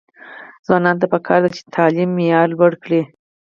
[0.65, 3.01] ځوانانو ته پکار ده چې، تعلیم معیار لوړ کړي.